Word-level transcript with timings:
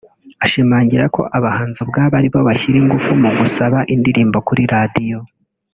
ashimangira 0.45 1.05
ko 1.15 1.21
abahanzi 1.37 1.77
ubwabo 1.83 2.13
ari 2.19 2.29
bo 2.33 2.39
bashyira 2.47 2.77
ingufu 2.81 3.09
mu 3.21 3.29
gusaba 3.39 3.77
indirimbo 3.93 4.37
kuri 4.47 4.63
Radiyo 4.75 5.19